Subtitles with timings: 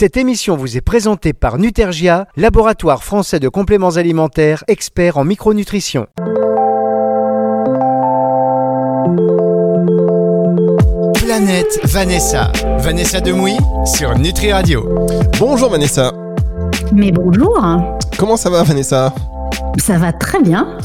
[0.00, 6.06] Cette émission vous est présentée par Nutergia, laboratoire français de compléments alimentaires, expert en micronutrition.
[11.14, 12.52] Planète Vanessa.
[12.78, 14.88] Vanessa Demouy sur Nutri Radio.
[15.36, 16.12] Bonjour Vanessa.
[16.92, 17.60] Mais bonjour.
[18.16, 19.12] Comment ça va Vanessa?
[19.78, 20.78] Ça va très bien.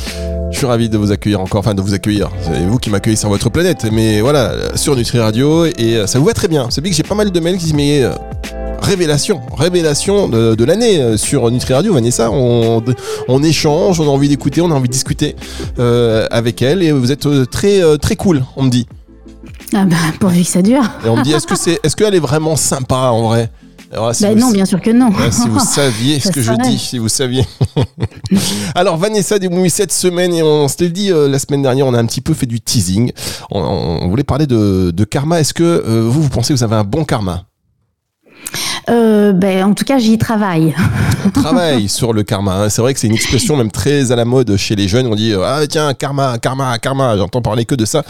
[0.50, 2.32] Je suis ravi de vous accueillir encore, enfin de vous accueillir.
[2.42, 6.18] C'est vous qui m'accueillez sur votre planète, mais voilà, sur Nutri Radio, et euh, ça
[6.18, 6.68] vous va très bien.
[6.72, 8.12] C'est bien que j'ai pas mal de mails qui disent, mais euh,
[8.84, 12.30] révélation, révélation de, l'année euh, sur Nutri Radio, Vanessa.
[12.32, 12.84] On,
[13.28, 15.36] on échange, on a envie d'écouter, on a envie de discuter
[16.30, 18.88] avec elle, et vous êtes très, très cool, on me dit.
[19.76, 20.84] Ah bah, pourvu que ça dure.
[21.06, 23.50] Et on me dit, est-ce que c'est, est-ce qu'elle est vraiment sympa en vrai?
[23.94, 25.12] Bah non, bien sûr que non.
[25.32, 27.46] si vous saviez ce que je dis, si vous saviez.
[28.76, 32.00] Alors Vanessa Desmouilles, cette semaine, et on s'était dit euh, la semaine dernière, on a
[32.00, 33.12] un petit peu fait du teasing.
[33.52, 35.40] On, voulait parler de, karma.
[35.40, 37.46] Est-ce que euh, vous, vous pensez que vous avez un bon karma?
[38.90, 40.76] Euh, ben, en tout cas, j'y travaille.
[41.26, 42.64] On travaille sur le karma.
[42.64, 42.70] Hein.
[42.70, 45.08] C'est vrai que c'est une expression même très à la mode chez les jeunes.
[45.08, 47.18] On dit ah tiens karma, karma, karma.
[47.18, 48.04] J'entends parler que de ça.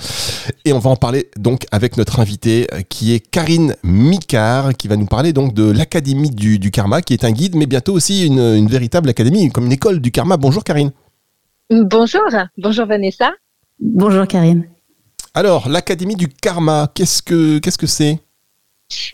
[0.66, 4.88] Et on va en parler donc avec notre invitée euh, qui est Karine Micard, qui
[4.88, 8.26] va nous parler donc de l'académie du, karma, qui est un guide, mais bientôt aussi
[8.26, 10.38] une, une véritable académie, comme une école du karma.
[10.38, 10.92] Bonjour Karine.
[11.70, 12.22] Bonjour,
[12.58, 13.32] bonjour Vanessa.
[13.80, 14.66] Bonjour Karine.
[15.34, 18.20] Alors, l'Académie du Karma, qu'est-ce que qu'est-ce que c'est?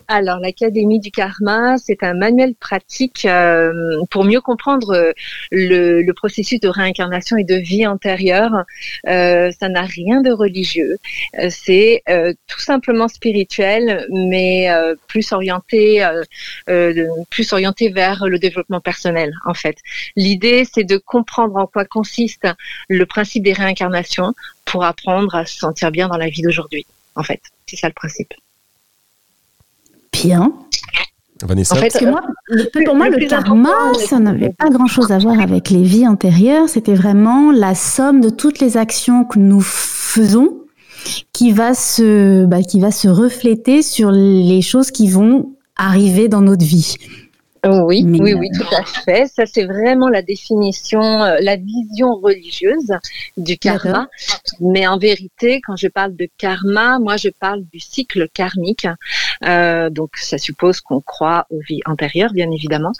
[0.08, 5.12] Alors, l'Académie du Karma, c'est un manuel pratique euh, pour mieux comprendre euh,
[5.50, 8.64] le, processus de réincarnation et de vie antérieure.
[9.06, 10.96] Euh, ça n'a rien de religieux.
[11.48, 12.02] c'est
[12.46, 14.68] tout simplement spirituel, mais
[15.06, 16.06] plus orienté,
[17.30, 19.76] plus orienté vers le développement personnel, en fait.
[20.16, 22.46] L'idée, c'est de comprendre en quoi consiste
[22.88, 26.86] le principe des réincarnations pour apprendre à se sentir bien dans la vie d'aujourd'hui.
[27.14, 28.34] En fait, c'est ça le principe.
[30.24, 30.52] Bien.
[31.42, 31.74] Vanessa.
[31.74, 31.92] En fait,
[32.84, 36.68] pour moi, le, karma, ça n'avait pas grand-chose à voir avec les vies antérieures.
[36.68, 40.58] C'était vraiment la somme de toutes les actions que nous faisons
[41.32, 46.42] qui va se, bah, qui va se refléter sur les choses qui vont arriver dans
[46.42, 46.96] notre vie.
[47.64, 49.26] Oui, oui, oui, tout à fait.
[49.26, 52.92] Ça, c'est vraiment la définition, euh, la vision religieuse
[53.36, 54.08] du karma.
[54.60, 58.86] Mais en vérité, quand je parle de karma, moi, je parle du cycle karmique.
[59.44, 62.92] Euh, donc, ça suppose qu'on croit aux vies antérieures, bien évidemment,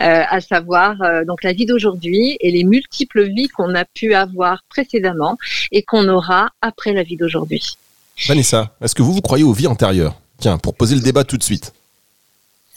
[0.00, 0.96] euh, à savoir
[1.26, 5.36] donc la vie d'aujourd'hui et les multiples vies qu'on a pu avoir précédemment
[5.70, 7.76] et qu'on aura après la vie d'aujourd'hui.
[8.26, 10.14] Vanessa, est-ce que vous, vous croyez aux vies antérieures?
[10.40, 11.72] Tiens, pour poser le débat tout de suite.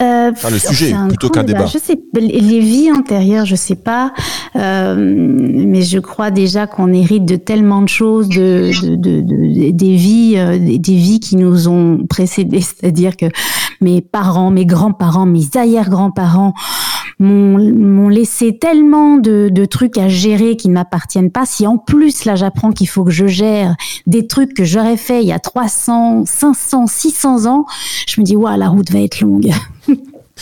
[0.02, 1.66] Euh, le sujet plutôt qu'un débat.
[1.66, 4.14] Je sais, les vies antérieures, je sais pas,
[4.56, 9.96] euh, mais je crois déjà qu'on hérite de tellement de choses, de, de, de, des
[9.96, 12.62] vies, euh, des vies qui nous ont précédés.
[12.62, 13.28] C'est-à-dire que
[13.80, 16.54] mes parents, mes grands-parents, mes arrière-grands-parents
[17.22, 21.46] m'ont laissé tellement de, trucs à gérer qui ne m'appartiennent pas.
[21.46, 23.76] Si en plus là j'apprends qu'il faut que je gère
[24.08, 27.66] des trucs que j'aurais fait il y a 300, 500, 600 ans,
[28.08, 29.52] je me dis waouh la route va être longue.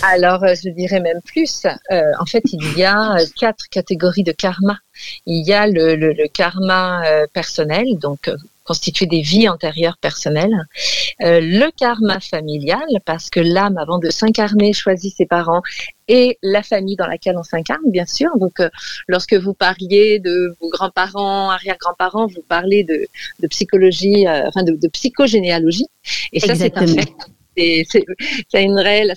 [0.02, 1.64] Alors, euh, je dirais même plus.
[1.92, 4.78] Euh, en fait, il y a euh, quatre catégories de karma.
[5.26, 7.02] Il y a le, le karma
[7.34, 8.30] personnel, donc
[8.70, 10.58] constitué des vies antérieures personnelles,
[11.20, 15.62] le karma familial, parce que l'âme, avant de s'incarner, choisit ses parents
[16.08, 18.30] et la famille dans laquelle on s'incarne, bien sûr.
[18.38, 18.62] Donc,
[19.08, 23.08] lorsque vous parliez de vos grands-parents, arrière-grands-parents, vous parlez de,
[23.42, 25.88] de psychologie, enfin de, de, psychogénéalogie.
[26.32, 27.14] Et ça, c'est un fait
[28.50, 28.68] c'est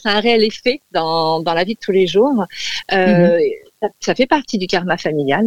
[0.04, 2.44] un réel effet dans, dans, la vie de tous les jours.
[2.92, 3.40] Euh, mhm.
[4.00, 5.44] Ça, fait partie du karma familial.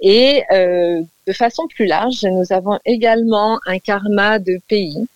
[0.00, 5.06] Et euh, de façon plus large, nous avons également un karma de pays.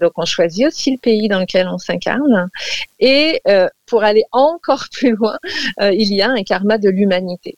[0.00, 2.48] Donc on choisit aussi le pays dans lequel on s'incarne.
[3.00, 5.38] Et euh, pour aller encore plus loin,
[5.80, 7.56] il y a un karma de l'humanité.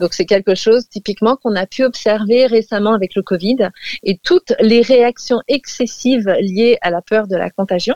[0.00, 3.68] Donc c'est quelque chose typiquement qu'on a pu observer récemment avec le Covid
[4.02, 7.94] et toutes les réactions excessives liées à la peur de la contagion.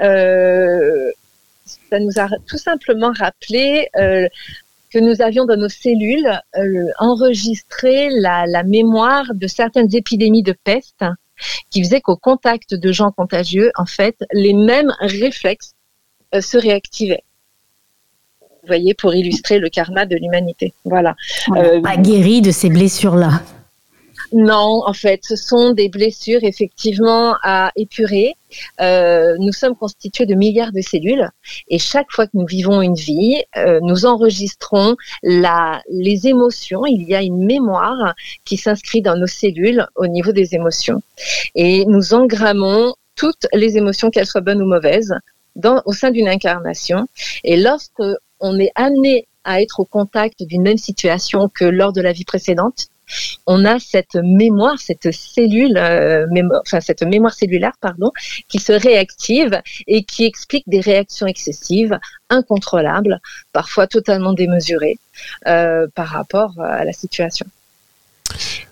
[0.00, 1.10] Euh,
[1.90, 4.28] ça nous a tout simplement rappelé euh,
[4.92, 10.54] que nous avions dans nos cellules euh, enregistré la, la, mémoire de certaines épidémies de
[10.64, 11.04] peste
[11.70, 15.74] qui faisaient qu'au contact de gens contagieux, en fait, les mêmes réflexes
[16.38, 17.24] se réactivaient.
[18.62, 20.72] Vous voyez, pour illustrer le karma de l'humanité.
[20.84, 21.16] Voilà.
[21.48, 23.42] On pas guéri de ces blessures-là.
[24.32, 28.34] Non, en fait, ce sont des blessures effectivement à épurer.
[28.80, 31.28] Euh, nous sommes constitués de milliards de cellules
[31.68, 36.84] et chaque fois que nous vivons une vie, euh, nous enregistrons la, les émotions.
[36.86, 38.14] Il y a une mémoire
[38.44, 41.02] qui s'inscrit dans nos cellules au niveau des émotions
[41.54, 45.14] et nous engrammons toutes les émotions, qu'elles soient bonnes ou mauvaises,
[45.56, 47.06] dans, au sein d'une incarnation.
[47.44, 48.02] Et lorsque
[48.40, 52.24] on est amené à être au contact d'une même situation que lors de la vie
[52.24, 52.86] précédente,
[53.46, 56.26] on a cette mémoire, cette cellule, euh,
[56.60, 58.10] enfin cette mémoire cellulaire, pardon,
[58.48, 61.98] qui se réactive et qui explique des réactions excessives,
[62.30, 63.20] incontrôlables,
[63.52, 64.98] parfois totalement démesurées
[65.46, 67.46] euh, par rapport à la situation.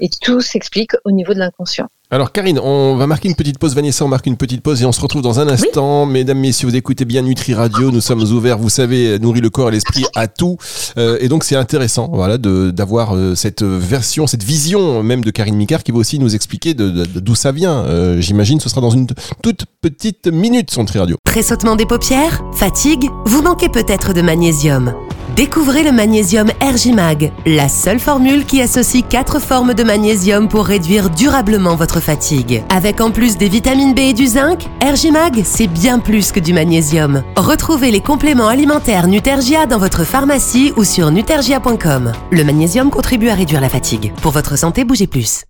[0.00, 1.88] Et tout s'explique au niveau de l'inconscient.
[2.12, 3.76] Alors Karine, on va marquer une petite pause.
[3.76, 6.06] Vanessa, on marque une petite pause et on se retrouve dans un instant.
[6.06, 7.92] Mesdames, messieurs, vous écoutez bien Nutri Radio.
[7.92, 10.56] Nous sommes ouverts, vous savez, nourrit le corps et l'esprit à tout.
[10.98, 15.54] Euh, et donc c'est intéressant, voilà, d'avoir euh, cette version, cette vision même de Karine
[15.54, 17.84] Micard qui va aussi nous expliquer d'où ça vient.
[17.84, 19.06] Euh, j'imagine, ce sera dans une
[19.40, 21.16] toute petite minute son Nutri Radio.
[21.24, 24.94] Pressautement des paupières, fatigue, vous manquez peut-être de magnésium.
[25.40, 31.08] Découvrez le magnésium Ergimag, la seule formule qui associe quatre formes de magnésium pour réduire
[31.08, 32.62] durablement votre fatigue.
[32.68, 36.52] Avec en plus des vitamines B et du zinc, Ergimag, c'est bien plus que du
[36.52, 37.22] magnésium.
[37.36, 42.12] Retrouvez les compléments alimentaires Nutergia dans votre pharmacie ou sur nutergia.com.
[42.30, 44.12] Le magnésium contribue à réduire la fatigue.
[44.20, 45.44] Pour votre santé, bougez plus.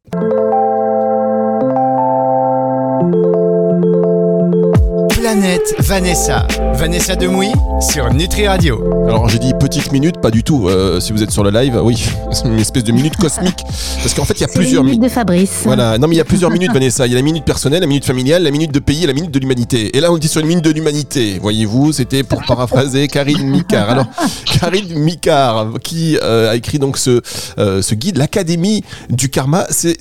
[5.31, 6.45] Planète Vanessa.
[6.75, 7.53] Vanessa Demouy
[7.93, 8.83] sur Nutri Radio.
[9.07, 10.67] Alors j'ai dit petite minute, pas du tout.
[10.69, 13.63] Euh, si vous êtes sur le live, oui, c'est une espèce de minute cosmique.
[14.03, 15.01] Parce qu'en fait, il y a plusieurs minutes.
[15.01, 15.61] de Fabrice.
[15.63, 17.07] Voilà, non mais il y a plusieurs minutes, Vanessa.
[17.07, 19.13] Il y a la minute personnelle, la minute familiale, la minute de pays et la
[19.13, 19.97] minute de l'humanité.
[19.97, 21.39] Et là, on dit sur une minute de l'humanité.
[21.41, 23.89] Voyez-vous, c'était pour paraphraser Karine Micard.
[23.89, 24.07] Alors,
[24.61, 27.21] Karine Micard, qui euh, a écrit donc ce,
[27.59, 29.65] euh, ce guide, l'Académie du Karma.
[29.71, 29.97] C'est,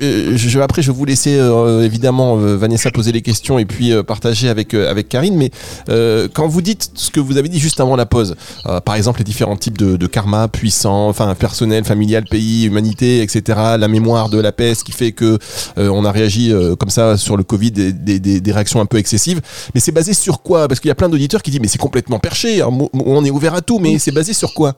[0.00, 1.40] je, après, je vais vous laisser
[1.82, 5.50] évidemment Vanessa poser les questions et puis partager avec avec, euh, avec Karine, mais
[5.88, 8.34] euh, quand vous dites ce que vous avez dit juste avant la pause,
[8.66, 13.58] euh, par exemple les différents types de, karma puissants, enfin personnel, familial, pays, humanité, etc.,
[13.78, 15.38] la mémoire de la peste qui fait que
[15.76, 19.40] on a réagi comme ça sur le Covid, des, des, des, réactions un peu excessives,
[19.74, 20.66] mais c'est basé sur quoi?
[20.66, 23.54] Parce qu'il y a plein d'auditeurs qui disent mais c'est complètement perché, on est ouvert
[23.54, 24.74] à tout, mais c'est basé sur quoi?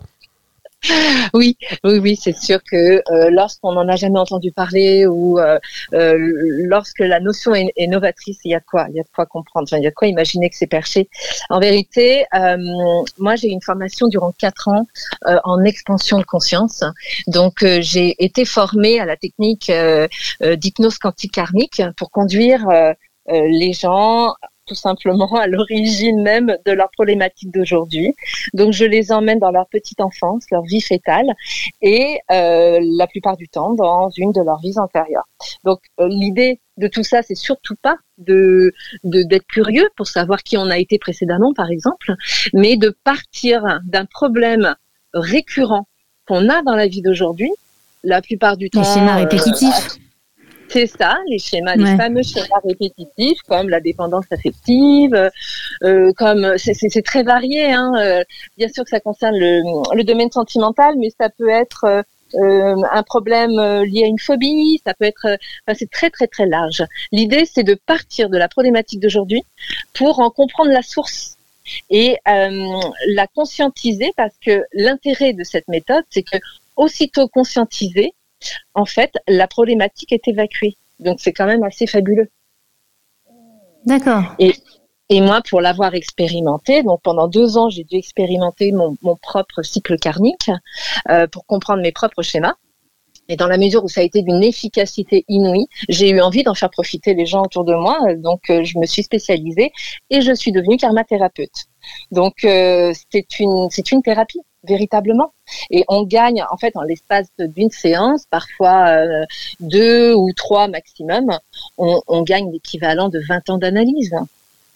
[1.34, 5.58] oui, oui, oui, c'est sûr que euh, lorsqu'on n'en a jamais entendu parler ou euh,
[5.92, 6.16] euh,
[6.64, 9.26] lorsque la notion est, novatrice, il y a de quoi, il y a de quoi
[9.26, 11.08] comprendre, il y a de quoi imaginer que c'est perché.
[11.50, 12.24] En vérité,
[13.18, 14.86] moi j'ai une formation durant quatre ans
[15.44, 16.84] en expansion de conscience,
[17.26, 19.70] donc j'ai été formée à la technique
[20.40, 22.66] d'hypnose quantique karmique pour conduire
[23.28, 24.34] les gens
[24.70, 28.14] tout simplement à l'origine même de leurs problématiques d'aujourd'hui.
[28.54, 31.26] Donc je les emmène dans leur petite enfance, leur vie fétale,
[31.82, 35.26] et euh, la plupart du temps dans une de leurs vies antérieures.
[35.64, 38.72] Donc euh, l'idée de tout ça, c'est surtout pas de
[39.02, 42.14] d'être curieux pour savoir qui on a été précédemment, par exemple,
[42.54, 44.76] mais de partir d'un problème
[45.12, 45.88] récurrent
[46.28, 47.50] qu'on a dans la vie d'aujourd'hui.
[48.04, 48.80] La plupart du temps.
[48.80, 49.98] Les schémas répétitifs.
[50.70, 55.30] C'est ça, les schémas, les fameux schémas répétitifs, comme la dépendance affective,
[55.82, 57.72] euh, comme c'est très varié.
[57.72, 58.22] Hein, euh,
[58.56, 63.50] bien sûr que ça concerne le, domaine sentimental, mais ça peut être euh, un problème
[63.82, 65.26] lié à une phobie, ça peut être,
[65.66, 66.84] enfin, c'est très très très large.
[67.10, 69.42] L'idée, c'est de partir de la problématique d'aujourd'hui
[69.92, 71.36] pour en comprendre la source
[71.90, 76.38] et la conscientiser, parce que l'intérêt de cette méthode, c'est que
[76.76, 78.14] aussitôt conscientisé,
[78.74, 80.76] en fait, la problématique est évacuée.
[80.98, 82.30] Donc c'est quand même assez fabuleux.
[83.84, 84.22] D'accord.
[84.38, 89.96] Et, moi, pour l'avoir expérimenté, donc pendant deux ans, j'ai dû expérimenter mon, propre cycle
[89.96, 90.50] karmique
[91.08, 92.54] euh, pour comprendre mes propres schémas.
[93.28, 96.54] Et dans la mesure où ça a été d'une efficacité inouïe, j'ai eu envie d'en
[96.54, 97.98] faire profiter les gens autour de moi.
[98.16, 99.72] Donc, euh, je me suis spécialisée
[100.10, 101.66] et je suis devenue karmathérapeute.
[102.12, 105.32] Donc, euh, c'est une, c'est une thérapie véritablement.
[105.70, 109.24] Et on gagne, en fait, en l'espace d'une séance, parfois euh,
[109.60, 111.30] deux ou trois maximum,
[111.78, 114.14] on, gagne l'équivalent de 20 ans d'analyse,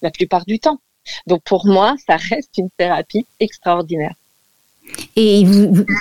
[0.03, 0.79] la plupart du temps.
[1.27, 4.15] Donc pour moi, ça reste une thérapie extraordinaire.
[5.17, 5.45] Et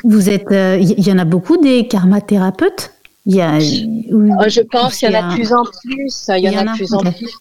[0.04, 2.94] vous, êtes, euh, il y en a beaucoup des karmathérapeutes
[3.26, 6.26] il y a, oh, Je pense qu'il y en a de plus en plus.
[6.30, 7.32] Il y, en a de plus en plus.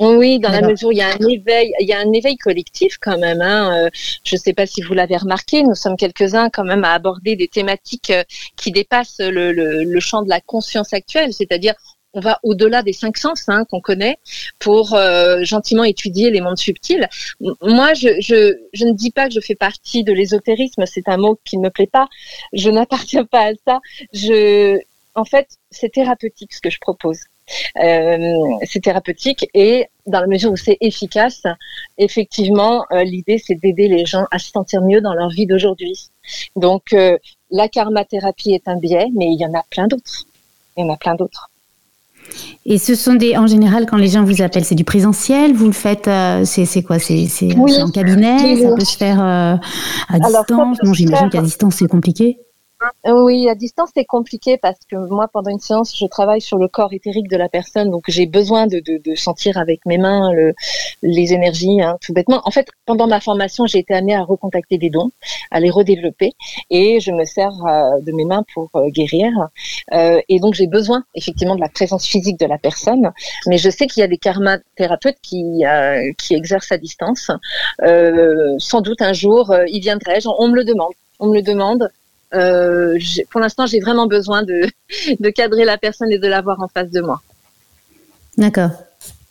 [0.00, 2.38] Oui, dans la mesure où il y a un éveil, il y a un éveil
[2.38, 3.42] collectif quand même.
[3.42, 3.84] Hein.
[3.84, 3.90] Euh,
[4.24, 7.36] je ne sais pas si vous l'avez remarqué, nous sommes quelques-uns quand même à aborder
[7.36, 8.24] des thématiques euh,
[8.56, 11.74] qui dépassent le, le, champ de la conscience actuelle, c'est-à-dire
[12.14, 14.18] on va au-delà des cinq sens hein, qu'on connaît
[14.58, 17.06] pour euh, gentiment étudier les mondes subtils.
[17.60, 21.18] Moi, je, je, je, ne dis pas que je fais partie de l'ésotérisme, c'est un
[21.18, 22.08] mot qui ne me plaît pas.
[22.54, 23.80] Je n'appartiens pas à ça.
[24.14, 24.78] Je,
[25.14, 27.18] en fait, c'est thérapeutique ce que je propose.
[27.82, 31.42] Euh, c'est thérapeutique et dans la mesure où c'est efficace,
[31.98, 36.10] effectivement, euh, l'idée c'est d'aider les gens à se sentir mieux dans leur vie d'aujourd'hui.
[36.56, 37.18] Donc euh,
[37.50, 40.26] la karmathérapie est un biais, mais il y en a plein d'autres.
[40.76, 41.50] Il y en a plein d'autres.
[42.64, 45.52] Et ce sont des, en général, quand les gens vous appellent, c'est du présentiel.
[45.52, 46.98] Vous le faites, euh, c'est quoi?
[46.98, 47.26] C'est
[47.58, 48.56] en cabinet.
[48.62, 49.56] Ça peut se faire euh,
[50.08, 50.78] à distance?
[50.84, 52.38] Non, j'imagine qu'à distance c'est compliqué.
[53.06, 56.66] Oui, à distance, c'est compliqué parce que moi, pendant une séance, je travaille sur le
[56.66, 60.54] corps éthérique de la personne, donc j'ai besoin de, de, sentir avec mes mains le,
[61.02, 62.40] les énergies, hein, tout bêtement.
[62.44, 65.10] En fait, pendant ma formation, j'ai été amenée à recontacter des dons,
[65.50, 66.32] à les redévelopper,
[66.70, 69.30] et je me sers euh, de mes mains pour euh, guérir.
[69.92, 73.12] Euh, et donc, j'ai besoin effectivement de la présence physique de la personne,
[73.46, 75.64] mais je sais qu'il y a des karma thérapeutes qui,
[76.18, 77.30] qui exercent à distance.
[78.58, 80.92] sans doute un jour, ils viendraient, on me le demande.
[81.18, 81.90] On me le demande.
[82.34, 82.98] Euh,
[83.30, 84.68] pour l'instant, j'ai vraiment besoin de,
[85.20, 87.20] de cadrer la personne et de l'avoir en face de moi.
[88.38, 88.70] D'accord.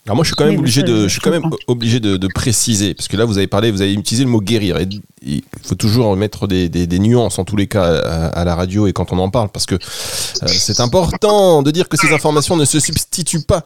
[0.06, 2.28] Alors moi, je suis quand même obligé de, je suis quand même obligé de, de,
[2.34, 4.78] préciser, parce que là, vous avez parlé, vous avez utilisé le mot guérir.
[4.78, 4.88] Et
[5.22, 8.88] il faut toujours mettre des, des, des nuances en tous les cas à, la radio
[8.88, 12.56] et quand on en parle, parce que euh, c'est important de dire que ces informations
[12.56, 13.64] ne se substituent pas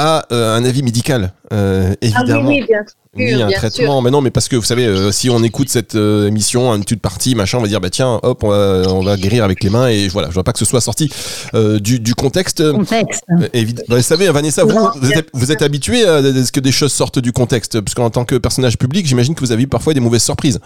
[0.00, 2.42] à euh, un avis médical, euh, évidemment.
[2.44, 2.84] Ah oui, bien
[3.16, 4.02] ni un traitement.
[4.02, 6.84] Mais non, mais parce que vous savez, euh, si on écoute cette euh, émission, une
[6.84, 9.62] toute partie, machin, on va dire, bah tiens, hop, on va, on va guérir avec
[9.64, 10.28] les mains et voilà.
[10.28, 11.10] Je vois pas que ce soit sorti
[11.54, 12.70] euh, du, du, contexte.
[12.70, 13.24] Contexte.
[13.28, 16.92] Bah, vous savez, Vanessa, vous, vous êtes, vous êtes habitué à ce que des choses
[16.92, 19.94] sortent du contexte, parce qu'en tant que personnage public, j'imagine que vous avez eu parfois
[19.94, 20.60] des mauvaises surprises.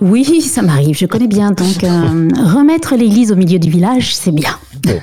[0.00, 1.50] Oui, ça m'arrive, je connais bien.
[1.50, 4.50] Donc, remettre l'église au milieu du village, c'est bien.
[4.82, 5.00] Bon,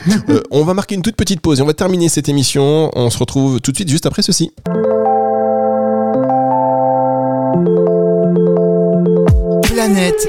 [0.51, 2.91] on va marquer une toute petite pause et on va terminer cette émission.
[2.93, 4.51] On se retrouve tout de suite juste après ceci.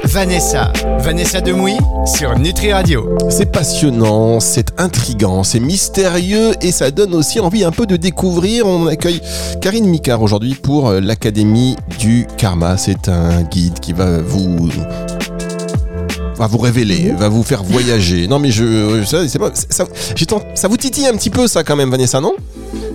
[0.05, 0.71] Vanessa.
[0.99, 3.15] Vanessa Demouy sur Nutri Radio.
[3.29, 8.65] C'est passionnant, c'est intrigant, c'est mystérieux et ça donne aussi envie un peu de découvrir.
[8.65, 9.21] On accueille
[9.61, 12.77] Karine Micard aujourd'hui pour l'Académie du Karma.
[12.77, 14.69] C'est un guide qui va vous
[16.37, 18.27] va vous révéler, va vous faire voyager.
[18.27, 19.85] Non, mais je, ça, pas, ça,
[20.55, 22.33] ça, vous titille un petit peu ça quand même, Vanessa, non?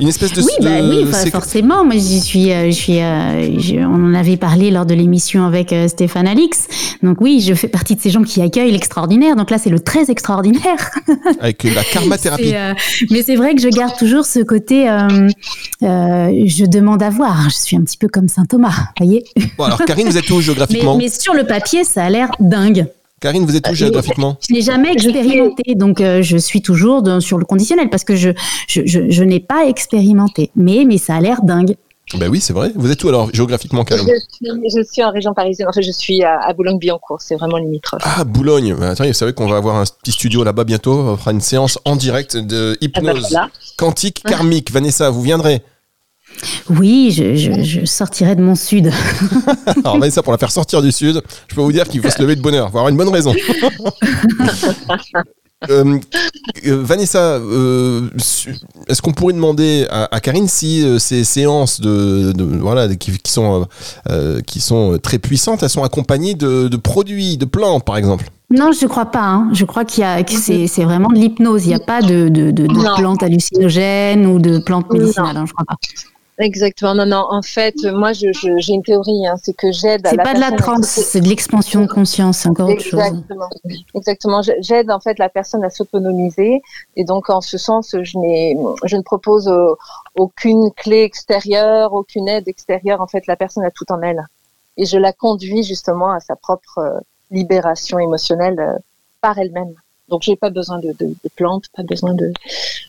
[0.01, 0.43] Une espèce de.
[0.43, 1.85] Oui, bah, oui forcément.
[1.85, 5.73] Moi, j'y suis, euh, je suis, euh, on en avait parlé lors de l'émission avec
[5.73, 6.67] euh, Stéphane Alix.
[7.03, 9.37] Donc oui, je fais partie de ces gens qui accueillent l'extraordinaire.
[9.37, 10.91] Donc là, c'est le très extraordinaire.
[11.41, 12.55] Avec la karma thérapie.
[13.11, 14.87] mais c'est vrai que je garde toujours ce côté.
[15.81, 17.49] je demande à voir.
[17.49, 19.25] Je suis un petit peu comme Saint Thomas, voyez.
[19.57, 22.31] Bon, alors Karine, vous êtes où géographiquement mais, mais sur le papier, ça a l'air
[22.41, 22.87] dingue.
[23.27, 27.03] Karine, vous êtes où euh, géographiquement Je n'ai jamais expérimenté, donc euh, je suis toujours
[27.21, 28.31] sur le conditionnel parce que je,
[28.69, 30.53] je, je, n'ai pas expérimenté.
[30.55, 31.75] Mais, mais ça a l'air dingue.
[32.15, 32.71] Ben oui, c'est vrai.
[32.77, 34.07] Vous êtes où alors géographiquement, Karine
[34.41, 35.67] je suis, en région parisienne.
[35.69, 37.21] En fait, je suis à, Boulogne-Billancourt.
[37.21, 38.03] C'est vraiment limitrophe.
[38.05, 38.77] Ah, Boulogne.
[38.79, 40.93] Ben, attends, vous savez qu'on va avoir un petit studio là-bas bientôt.
[40.93, 44.71] On fera une séance en direct de hypnose ah, ben quantique karmique.
[44.71, 45.63] Vanessa, vous viendrez
[46.71, 48.91] oui, je, sortirai de mon sud.
[49.85, 52.21] Alors, ça pour la faire sortir du sud, je peux vous dire qu'il faut se
[52.21, 52.69] lever de bonheur.
[52.69, 53.35] Il faut avoir une bonne raison.
[55.71, 55.99] Euh,
[56.67, 58.09] euh, Vanessa, euh,
[58.89, 63.67] est-ce qu'on pourrait demander à, Karine si ces séances de, voilà qui, sont
[64.47, 68.31] qui sont très puissantes, elles sont accompagnées de, produits, de plantes par exemple?
[68.51, 69.25] Non, je ne crois pas.
[69.25, 69.49] Hein.
[69.53, 71.65] Je crois qu'il y a que c'est vraiment de l'hypnose.
[71.65, 72.29] Il n'y a pas de,
[72.97, 75.37] plantes hallucinogènes ou de plantes médicinales.
[75.39, 75.77] Hein, je crois pas.
[76.39, 76.95] Exactement.
[76.95, 77.27] Non, non.
[77.31, 80.07] En fait, moi, j'ai je, une théorie, hein, c'est que j'aide.
[80.07, 83.01] C'est pas de la transe, c'est de l'expansion de conscience, encore autre chose.
[83.01, 83.49] Exactement.
[83.95, 84.43] Exactement.
[84.61, 86.61] J'aide en fait la personne à s'autonomiser,
[86.97, 89.75] et donc en ce sens, je n'ai, je ne propose euh,
[90.15, 93.01] aucune clé extérieure, aucune aide extérieure.
[93.01, 94.23] En fait, la personne a tout en elle,
[94.77, 96.99] et je la conduis justement à sa propre euh,
[97.31, 98.79] libération émotionnelle euh,
[99.23, 99.75] par elle-même.
[100.09, 102.33] Donc j'ai pas besoin de, de, de, plantes, pas besoin de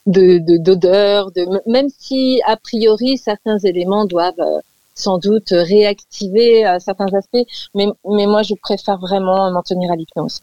[0.05, 4.59] d'odeur, de, de, même si a priori certains éléments doivent euh,
[4.93, 7.45] sans doute réactiver euh, certains aspects,
[7.75, 10.41] mais, mais moi je préfère vraiment m'en tenir à l'hypnose.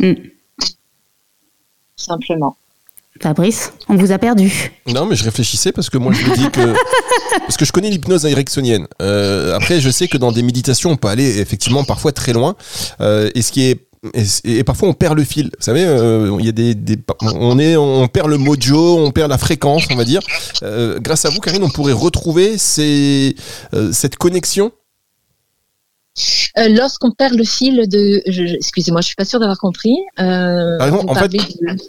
[0.00, 0.14] Mm.
[1.96, 2.56] Simplement.
[3.22, 4.72] Fabrice, on vous a perdu.
[4.86, 6.74] Non, mais je réfléchissais parce que moi je me dis que
[7.40, 8.86] parce que je connais l'hypnose ericksonienne.
[9.00, 12.56] Euh, après, je sais que dans des méditations, on peut aller effectivement parfois très loin.
[13.00, 13.85] Euh, et ce qui est
[14.44, 15.46] et, parfois on perd le fil.
[15.46, 16.76] Vous savez, euh, il y a des,
[17.22, 20.20] on est, on perd le mojo, on perd la fréquence, on va dire.
[20.62, 24.72] Euh, grâce à vous, Karine, on pourrait retrouver euh, cette connexion
[26.58, 28.22] euh, lorsqu'on perd le fil de,
[28.56, 29.94] excusez-moi, je suis pas sûre d'avoir compris.
[30.18, 31.32] Euh, en fait,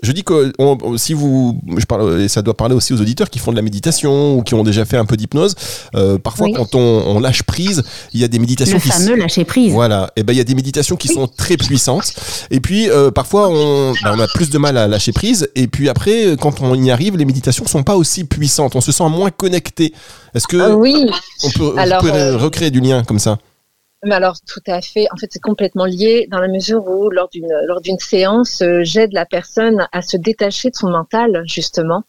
[0.01, 0.51] je dis que
[0.97, 3.61] si vous, je parle, et ça doit parler aussi aux auditeurs qui font de la
[3.61, 5.55] méditation ou qui ont déjà fait un peu d'hypnose.
[5.95, 8.75] Euh, parfois, quand on, lâche prise, il y a des méditations.
[8.75, 9.71] Le fameux lâcher prise.
[9.71, 10.11] Voilà.
[10.15, 12.13] Et ben, il y a des méditations qui sont très puissantes.
[12.51, 15.49] Et puis, parfois, on, ben, on a plus de mal à lâcher prise.
[15.55, 18.75] Et puis après, quand on y arrive, les méditations sont pas aussi puissantes.
[18.75, 19.93] On se sent moins connecté.
[20.35, 21.09] Est-ce que oui.
[21.43, 23.37] on peut, on peut recréer du lien comme ça?
[24.03, 25.07] Mais alors tout à fait.
[25.11, 28.81] En fait, c'est complètement lié dans la mesure où lors d'une lors d'une séance, euh,
[28.83, 32.03] j'aide la personne à se détacher de son mental justement.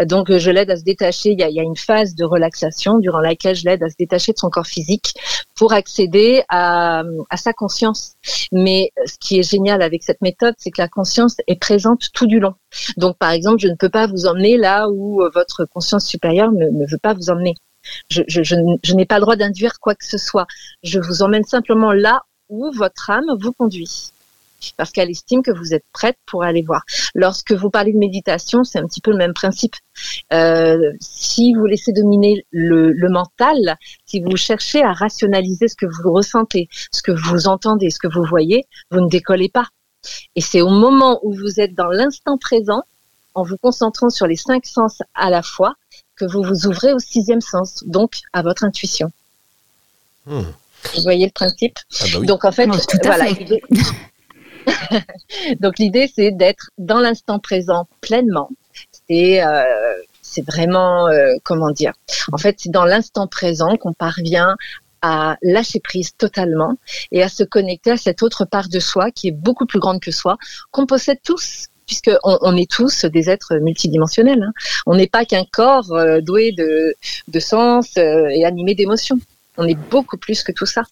[0.00, 1.32] Euh, donc je l'aide à se détacher.
[1.32, 3.90] Il y, a, il y a, une phase de relaxation durant laquelle je l'aide à
[3.90, 5.12] se détacher de son corps physique
[5.54, 8.14] pour accéder à, à sa conscience.
[8.50, 12.26] Mais ce qui est génial avec cette méthode, c'est que la conscience est présente tout
[12.26, 12.54] du long.
[12.96, 16.52] Donc par exemple, je ne peux pas vous emmener là où euh, votre conscience supérieure
[16.52, 17.54] ne, ne veut pas vous emmener.
[18.08, 20.46] Je, je, je, je n'ai pas le droit d'induire quoi que ce soit.
[20.82, 24.12] Je vous emmène simplement là où votre âme vous conduit.
[24.76, 26.82] Parce qu'elle estime que vous êtes prête pour aller voir.
[27.14, 29.74] Lorsque vous parlez de méditation, c'est un petit peu le même principe.
[30.32, 33.76] Euh, si vous laissez dominer le, le, mental,
[34.06, 38.08] si vous cherchez à rationaliser ce que vous ressentez, ce que vous entendez, ce que
[38.08, 39.66] vous voyez, vous ne décollez pas.
[40.34, 42.82] Et c'est au moment où vous êtes dans l'instant présent,
[43.34, 45.74] en vous concentrant sur les cinq sens à la fois,
[46.16, 49.12] que vous vous ouvrez au sixième sens, donc à votre intuition.
[50.26, 50.42] Hmm.
[50.94, 52.26] Vous voyez le principe ah bah oui.
[52.26, 53.34] Donc en fait, Oui, tout à voilà.
[53.34, 53.62] fait.
[55.60, 58.50] Donc l'idée c'est d'être dans l'instant présent pleinement.
[59.08, 61.92] C'est euh, c'est vraiment euh, comment dire?
[62.32, 64.56] En fait, c'est dans l'instant présent qu'on parvient
[65.02, 66.74] à lâcher prise totalement
[67.12, 70.00] et à se connecter à cette autre part de soi qui est beaucoup plus grande
[70.00, 70.36] que soi,
[70.72, 74.42] qu'on possède tous puisque on, est tous des êtres multidimensionnels.
[74.42, 74.52] hein.
[74.86, 76.94] On n'est pas qu'un corps euh, doué de,
[77.38, 79.18] sens euh, et animé d'émotions.
[79.56, 80.82] On est beaucoup plus que tout ça.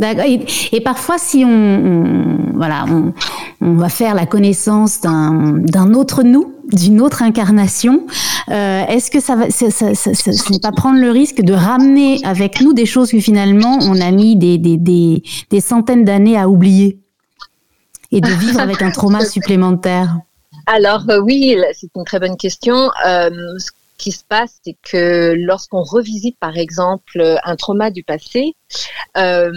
[0.00, 0.40] Et,
[0.72, 2.84] et parfois, si on, voilà,
[3.60, 8.06] on, va faire la connaissance d'un autre nous, d'une autre incarnation,
[8.50, 11.52] euh, est-ce que ça va, ça, ça, ça- ce n'est pas prendre le risque de
[11.52, 17.00] ramener avec nous des choses que finalement on a mis des centaines d'années à oublier?
[18.12, 20.16] Et de vivre avec un trauma supplémentaire
[20.66, 22.90] Alors euh, oui, c'est une très bonne question.
[23.06, 28.54] Euh, ce qui se passe, c'est que lorsqu'on revisite, par exemple, un trauma du passé,
[29.16, 29.50] euh,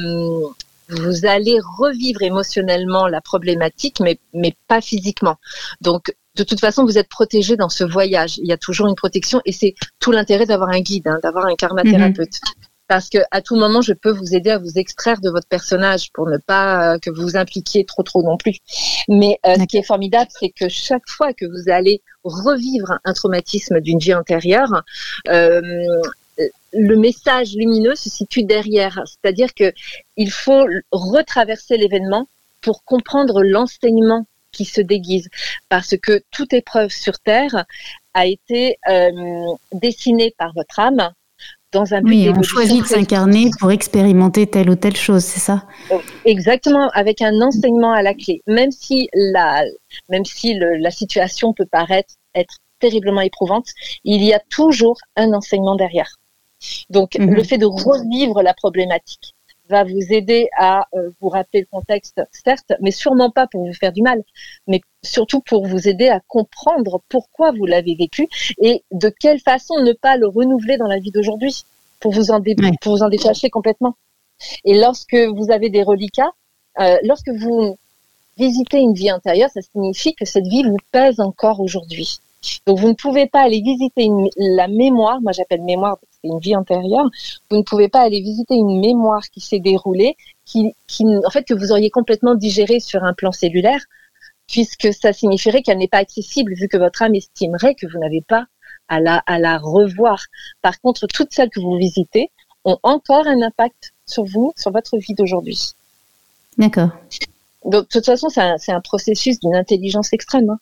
[0.89, 5.37] vous allez revivre émotionnellement la problématique, mais, mais pas physiquement.
[5.79, 8.37] Donc, de toute façon, vous êtes protégé dans ce voyage.
[8.37, 11.45] Il y a toujours une protection et c'est tout l'intérêt d'avoir un guide, hein, d'avoir
[11.45, 12.39] un karmathérapeute.
[12.91, 16.11] Parce que à tout moment, je peux vous aider à vous extraire de votre personnage
[16.11, 18.57] pour ne pas euh, que vous vous impliquiez trop trop non plus.
[19.07, 23.13] Mais euh, ce qui est formidable, c'est que chaque fois que vous allez revivre un
[23.13, 24.83] traumatisme d'une vie antérieure,
[25.29, 25.61] euh,
[26.73, 29.01] le message lumineux se situe derrière.
[29.05, 29.71] C'est-à-dire que
[30.17, 32.27] il faut retraverser l'événement
[32.59, 35.29] pour comprendre l'enseignement qui se déguise.
[35.69, 37.63] Parce que toute épreuve sur Terre
[38.13, 41.13] a été euh, dessinée par votre âme
[41.71, 45.39] dans un but Oui, on choisit de s'incarner pour expérimenter telle ou telle chose, c'est
[45.39, 45.65] ça?
[46.25, 48.41] Exactement, avec un enseignement à la clé.
[48.47, 49.63] Même si la,
[50.09, 53.67] même si le, la situation peut paraître être terriblement éprouvante,
[54.03, 56.09] il y a toujours un enseignement derrière.
[56.89, 57.33] Donc, Mhm.
[57.33, 59.33] le fait de revivre la problématique
[59.71, 63.73] va vous aider à euh, vous rappeler le contexte, certes, mais sûrement pas pour vous
[63.73, 64.21] faire du mal,
[64.67, 68.27] mais surtout pour vous aider à comprendre pourquoi vous l'avez vécu
[68.61, 71.63] et de quelle façon ne pas le renouveler dans la vie d'aujourd'hui
[71.99, 72.71] pour vous en dé- Ouais.
[72.81, 73.95] pour vous en détacher complètement.
[74.65, 76.31] Et lorsque vous avez des reliquats,
[76.79, 77.77] euh, lorsque vous
[78.37, 82.17] visitez une vie antérieure, ça signifie que cette vie vous pèse encore aujourd'hui.
[82.65, 86.55] Donc vous ne pouvez pas aller visiter une- la mémoire, moi j'appelle mémoire une vie
[86.55, 87.09] antérieure,
[87.49, 91.43] vous ne pouvez pas aller visiter une mémoire qui s'est déroulée, qui, qui, en fait,
[91.43, 93.83] que vous auriez complètement digérée sur un plan cellulaire,
[94.47, 98.21] puisque ça signifierait qu'elle n'est pas accessible, vu que votre âme estimerait que vous n'avez
[98.21, 98.45] pas
[98.87, 100.25] à la, à la revoir.
[100.61, 102.29] Par contre, toutes celles que vous visitez
[102.65, 105.71] ont encore un impact sur vous, sur votre vie d'aujourd'hui.
[106.57, 106.89] D'accord.
[107.63, 110.49] Donc, de toute façon, c'est un, processus d'une intelligence extrême.
[110.49, 110.59] hein.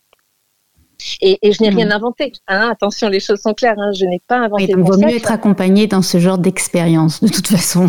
[1.21, 1.77] Et, et je n'ai Mhm.
[1.77, 2.33] rien inventé.
[2.47, 3.75] Hein, attention, les choses sont claires.
[3.77, 7.29] Hein, je n'ai pas inventé donc vaut mieux être accompagné dans ce genre d'expérience, de
[7.29, 7.87] toute façon.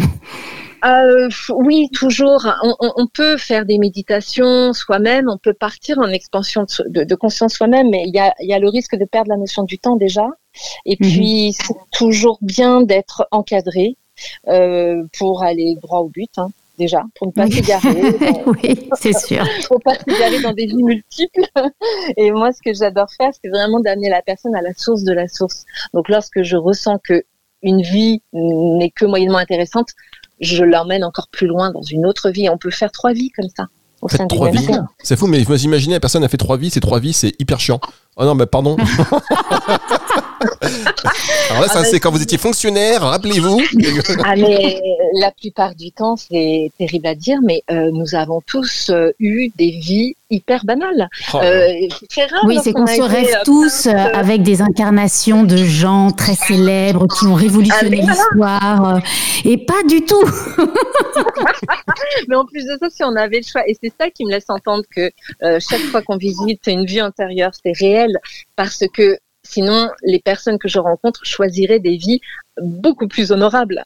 [0.85, 2.47] Euh, oui, toujours.
[2.63, 7.05] On, on- on peut faire des méditations soi-même, on peut partir en expansion de, de-
[7.05, 9.37] de conscience soi-même, mais il y a, il y a le risque de perdre la
[9.37, 10.27] notion du temps déjà.
[10.87, 11.09] Et Mhm.
[11.11, 13.97] puis, c'est toujours bien d'être encadré
[14.49, 16.49] euh, pour aller droit au but, hein,
[16.81, 17.53] déjà, pour ne pas Oui.
[17.53, 18.13] s'égarer.
[18.19, 19.45] dans- oui, c'est sûr.
[19.69, 21.43] faut pas s'égarer dans des vies multiples.
[22.17, 25.13] Et moi, ce que j'adore faire, c'est vraiment d'amener la personne à la source de
[25.13, 25.65] la source.
[25.95, 27.23] Donc, lorsque je ressens que
[27.63, 29.89] une vie n'est que moyennement intéressante,
[30.41, 32.49] je l'emmène encore plus loin dans une autre vie.
[32.49, 33.67] On peut faire trois vies comme ça.
[34.03, 34.67] Au sein trois vies.
[34.67, 34.73] vie.
[35.03, 37.35] C'est fou, mais vous imaginez, la personne a fait trois vies, ces trois vies, c'est
[37.39, 37.81] hyper chiant.
[38.17, 38.77] Oh non, mais pardon.
[41.51, 43.61] Alors là, ça, Ah bah, c'est quand vous étiez fonctionnaire, rappelez-vous.
[44.25, 44.81] Ah, mais
[45.21, 49.49] la plupart du temps, c'est terrible à dire, mais euh, nous avons tous euh, eu
[49.57, 51.09] des vies hyper banales.
[51.35, 52.45] Oh, Euh, c'est très rare.
[52.47, 56.35] Oui, c'est qu'on se rêve euh, tous euh, euh, avec des incarnations de gens très
[56.35, 58.97] célèbres qui ont révolutionné Ah, l'histoire.
[58.97, 59.01] euh,
[59.45, 60.23] et pas du tout.
[62.29, 64.31] Mais en plus de ça, si on avait le choix, et c'est ça qui me
[64.31, 65.11] laisse entendre que
[65.43, 68.00] euh, chaque fois qu'on visite une vie antérieure, c'est réel,
[68.57, 72.21] parce que sinon, les personnes que je rencontre choisiraient des vies
[72.61, 73.85] beaucoup plus honorables.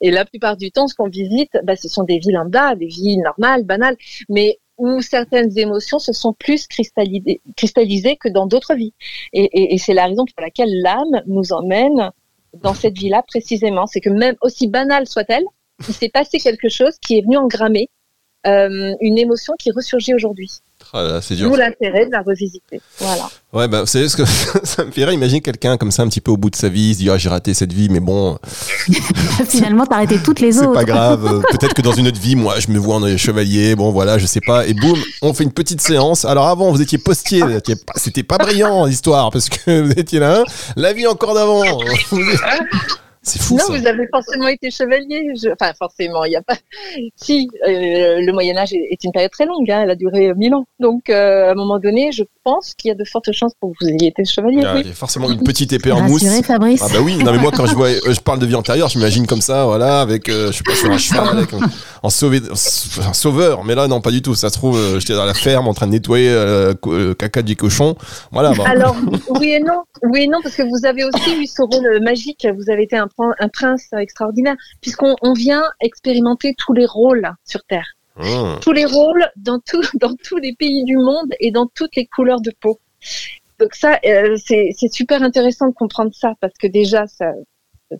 [0.00, 2.86] Et la plupart du temps, ce qu'on visite, bah, ce sont des vies lambda, des
[2.86, 3.96] vies normales, banales,
[4.28, 8.94] mais où certaines émotions se sont plus cristallisées, que dans d'autres vies.
[9.32, 12.10] Et, et, et c'est la raison pour laquelle l'âme nous emmène
[12.54, 13.86] dans cette vie-là précisément.
[13.86, 15.44] C'est que même aussi banale soit-elle,
[15.88, 17.90] il s'est passé quelque chose qui est venu engrammer
[18.46, 20.50] euh, une émotion qui ressurgit aujourd'hui.
[20.94, 21.48] Ah c'est dur.
[21.48, 22.80] D'où l'intérêt de la revisiter.
[22.98, 23.30] Voilà.
[23.52, 24.24] Ouais, bah, vous savez ce que
[24.64, 25.12] ça me fait rire.
[25.12, 27.08] Imaginez quelqu'un comme ça, un petit peu au bout de sa vie, il se dit,
[27.10, 28.38] ah, j'ai raté cette vie, mais bon,
[29.48, 30.74] Finalement, t'as arrêté toutes les c'est autres.
[30.74, 31.42] pas grave.
[31.50, 34.26] Peut-être que dans une autre vie, moi, je me vois en chevalier, bon, voilà, je
[34.26, 34.66] sais pas.
[34.66, 36.24] Et boum, on fait une petite séance.
[36.24, 37.42] Alors avant, vous étiez postier,
[37.96, 40.44] c'était pas brillant, l'histoire, parce que vous étiez là, hein.
[40.76, 41.62] la vie encore d'avant.
[43.22, 43.78] C'est fou, non, ça.
[43.78, 45.32] vous avez forcément été chevalier.
[45.40, 45.48] Je...
[45.50, 46.56] Enfin, forcément, il n'y a pas.
[47.16, 49.70] Si, euh, le Moyen Âge est une période très longue.
[49.70, 50.64] Hein, elle a duré mille ans.
[50.80, 53.70] Donc, euh, à un moment donné, je pense qu'il y a de fortes chances pour
[53.70, 54.62] que vous ayez été chevalier.
[54.64, 54.80] Ah, oui.
[54.84, 56.22] Il y a forcément une petite épée en mousse.
[56.24, 56.82] Rassuré, Fabrice.
[56.84, 58.88] Ah bah oui, non mais moi quand je vois, euh, je parle de vie antérieure,
[58.88, 61.50] j'imagine comme ça, voilà, avec, euh, je sais pas, sur un cheval, avec,
[62.02, 65.14] un- sauvé, en sauveur, mais là non pas du tout, ça se trouve, euh, j'étais
[65.14, 67.94] dans la ferme en train de nettoyer euh, euh, caca du cochon,
[68.32, 68.50] voilà.
[68.52, 68.64] Bon.
[68.64, 68.96] Alors,
[69.40, 69.82] oui et non.
[70.02, 72.46] Oui et non, parce que vous avez aussi eu ce rôle magique.
[72.56, 77.62] Vous avez été un, un prince extraordinaire, puisqu'on on vient expérimenter tous les rôles sur
[77.64, 77.86] Terre.
[78.16, 78.58] Hum.
[78.60, 82.06] tous les rôles dans, tout, dans tous les pays du monde et dans toutes les
[82.06, 82.78] couleurs de peau.
[83.58, 87.32] Donc ça, euh, c'est c'est super intéressant de comprendre ça parce que déjà, ça,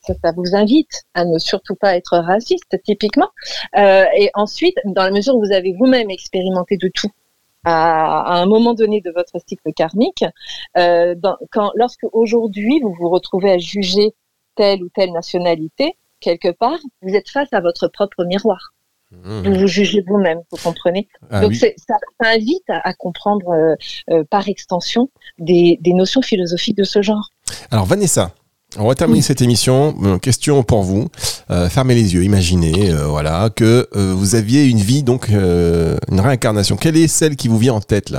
[0.02, 3.30] ça, ça vous invite à ne surtout pas être raciste, typiquement.
[3.76, 7.10] Euh, et ensuite, dans la mesure où vous avez vous-même expérimenté de tout
[7.64, 10.24] à, à un moment donné de votre cycle karmique,
[10.76, 14.14] euh, dans, quand, lorsque aujourd'hui vous vous retrouvez à juger
[14.54, 18.72] telle ou telle nationalité, quelque part, vous êtes face à votre propre miroir.
[19.24, 19.42] Hum.
[19.44, 21.06] Vous vous jugez vous-même, vous comprenez?
[21.30, 21.58] Ah donc oui.
[21.58, 23.74] ça, ça invite à, à comprendre euh,
[24.10, 27.28] euh, par extension des, des notions philosophiques de ce genre.
[27.70, 28.32] Alors Vanessa,
[28.78, 30.18] on va terminer cette émission.
[30.20, 31.08] Question pour vous.
[31.50, 36.76] Euh, fermez les yeux, imaginez, voilà, que vous aviez une vie, donc une réincarnation.
[36.76, 38.18] Quelle est celle qui vous vient en tête là?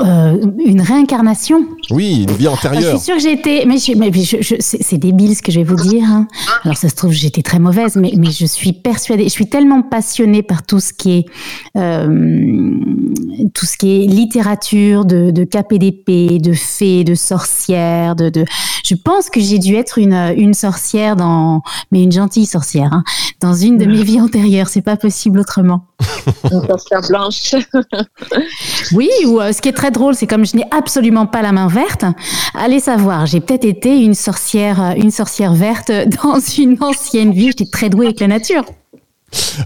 [0.00, 1.64] Euh, une réincarnation.
[1.90, 2.96] Oui, une vie Ah, je antérieure.
[2.96, 5.58] suis sûre que j'ai été, mais, je- mais je- je- c'est débile ce que je
[5.58, 6.04] vais vous dire.
[6.04, 6.28] hein.
[6.62, 9.82] Alors ça se trouve j'étais très mauvaise, mais, mais je suis persuadée, je suis tellement
[9.82, 11.24] passionnée par tout ce qui est
[11.76, 12.74] euh,
[13.54, 15.44] tout ce qui est littérature, de, de
[15.78, 18.44] d'épée, de fées, de sorcières, de, de.
[18.84, 23.02] Je pense que j'ai dû être une une sorcière dans, mais une gentille sorcière, hein,
[23.40, 24.68] dans une de mes vies antérieures.
[24.68, 25.87] C'est pas possible autrement.
[26.52, 27.54] Une sorcière blanche.
[28.92, 31.52] Oui, ou euh, ce qui est très drôle, c'est comme je n'ai absolument pas la
[31.52, 32.04] main verte.
[32.54, 35.90] Allez savoir, j'ai peut-être été une sorcière, euh, une sorcière verte
[36.22, 37.48] dans une ancienne vie.
[37.48, 38.64] J'étais très douée avec la nature.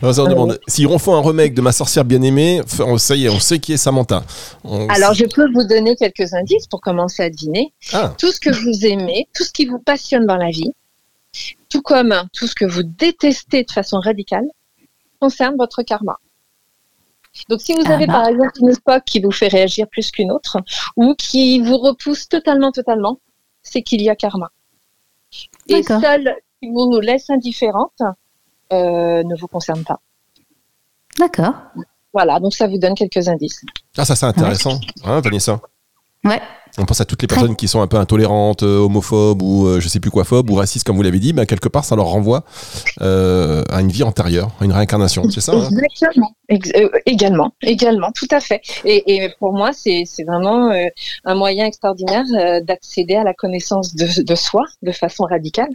[0.00, 3.14] Alors, ça, on demande, si on fait un remake de ma sorcière bien-aimée, f- ça
[3.14, 4.24] y est, on sait qui est Samantha.
[4.64, 7.72] On- Alors je peux vous donner quelques indices pour commencer à deviner.
[7.92, 8.12] Ah.
[8.18, 10.72] Tout ce que vous aimez, tout ce qui vous passionne dans la vie,
[11.68, 14.46] tout comme tout ce que vous détestez de façon radicale,
[15.22, 16.16] concerne votre karma.
[17.48, 18.14] Donc si vous Ah avez bah.
[18.18, 20.58] par exemple une époque qui vous fait réagir plus qu'une autre,
[20.96, 23.14] ou qui vous repousse totalement, totalement,
[23.62, 24.50] c'est qu'il y a karma.
[25.68, 26.24] Et seul
[26.58, 28.02] qui vous nous laisse indifférente
[28.72, 30.00] euh, ne vous concerne pas.
[31.18, 31.54] D'accord.
[32.12, 33.62] Voilà, donc ça vous donne quelques indices.
[33.96, 35.60] Ah, ça c'est intéressant, hein, Vanessa?
[36.24, 36.40] Ouais.
[36.78, 37.38] On pense à toutes les Très.
[37.40, 40.48] personnes qui sont un peu intolérantes, euh, homophobes ou euh, je sais plus quoi phobes
[40.48, 42.44] ou racistes comme vous l'avez dit, bah, quelque part ça leur renvoie
[43.02, 45.68] euh, à une vie antérieure, à une réincarnation, c'est ça hein?
[45.70, 46.30] Exactement.
[46.48, 48.62] Ex- euh, également, également, tout à fait.
[48.86, 50.86] Et, et pour moi, c'est c'est vraiment euh,
[51.24, 55.68] un moyen extraordinaire euh, d'accéder à la connaissance de, de soi de façon radicale.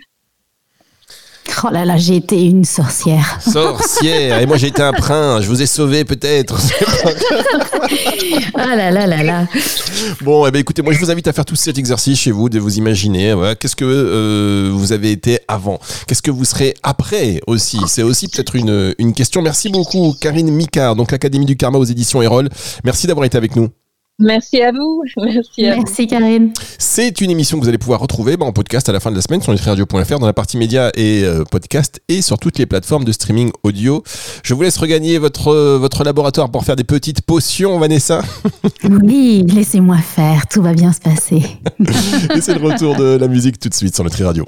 [1.64, 3.40] Oh là là, j'ai été une sorcière.
[3.42, 6.56] Sorcière Et moi j'ai été un prince, je vous ai sauvé peut-être
[8.56, 9.48] Ah là là là là.
[10.22, 12.50] Bon, eh ben, écoutez, moi je vous invite à faire tout cet exercice chez vous,
[12.50, 16.74] de vous imaginer, voilà, qu'est-ce que euh, vous avez été avant, qu'est-ce que vous serez
[16.84, 17.80] après aussi?
[17.88, 19.42] C'est aussi peut-être une, une question.
[19.42, 22.50] Merci beaucoup, Karine Micard, donc l'Académie du Karma aux éditions Erol.
[22.84, 23.70] Merci d'avoir été avec nous.
[24.20, 25.04] Merci à vous.
[25.18, 26.52] Merci, à Merci Karine.
[26.80, 29.16] C'est une émission que vous allez pouvoir retrouver bah, en podcast à la fin de
[29.16, 32.66] la semaine sur nutriradio.fr dans la partie médias et euh, podcast et sur toutes les
[32.66, 34.04] plateformes de streaming audio.
[34.44, 38.22] Je vous laisse regagner votre, euh, votre laboratoire pour faire des petites potions, Vanessa.
[38.84, 41.42] Oui, laissez-moi faire, tout va bien se passer.
[42.36, 44.46] et c'est le retour de la musique tout de suite sur Nutri Radio.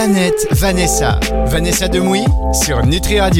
[0.00, 1.20] Planète Vanessa.
[1.46, 3.38] Vanessa Demouy sur Nutri Radio.